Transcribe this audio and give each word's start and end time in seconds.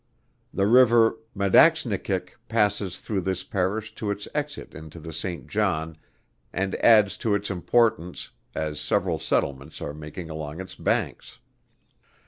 The 0.51 0.65
river 0.65 1.19
Madaxnikik 1.37 2.29
passes 2.49 2.99
through 2.99 3.21
this 3.21 3.43
Parish 3.43 3.93
to 3.93 4.09
its 4.09 4.27
exit 4.33 4.73
into 4.73 4.99
the 4.99 5.13
Saint 5.13 5.45
John, 5.47 5.95
and 6.51 6.73
adds 6.83 7.15
to 7.17 7.35
its 7.35 7.51
importance, 7.51 8.31
as 8.55 8.79
several 8.79 9.19
settlements 9.19 9.79
are 9.79 9.93
making 9.93 10.27
along 10.27 10.59
its 10.59 10.73
banks. 10.73 11.37